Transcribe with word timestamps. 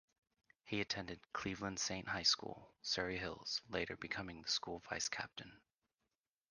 He 0.63 0.81
attended 0.81 1.19
Cleveland 1.31 1.77
Saint 1.79 2.07
High 2.07 2.23
School, 2.23 2.73
Surry 2.81 3.19
Hills, 3.19 3.61
later 3.69 3.95
becoming 3.95 4.41
the 4.41 4.49
school 4.49 4.79
vice-captain. 4.89 5.61